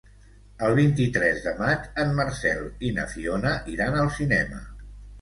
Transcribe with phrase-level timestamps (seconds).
[0.67, 4.69] El vint-i-tres de maig en Marcel i na Fiona iran al cinema.